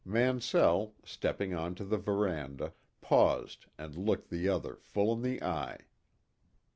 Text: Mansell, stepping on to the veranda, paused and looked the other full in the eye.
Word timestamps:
Mansell, 0.03 0.95
stepping 1.05 1.53
on 1.53 1.75
to 1.75 1.85
the 1.85 1.99
veranda, 1.99 2.73
paused 3.01 3.67
and 3.77 3.95
looked 3.95 4.31
the 4.31 4.49
other 4.49 4.77
full 4.77 5.13
in 5.13 5.21
the 5.21 5.43
eye. 5.43 5.81